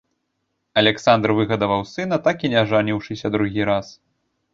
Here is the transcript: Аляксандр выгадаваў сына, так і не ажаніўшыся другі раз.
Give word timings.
Аляксандр 0.81 1.33
выгадаваў 1.39 1.83
сына, 1.91 2.15
так 2.29 2.45
і 2.49 2.51
не 2.53 2.57
ажаніўшыся 2.63 3.27
другі 3.37 3.61
раз. 3.71 3.93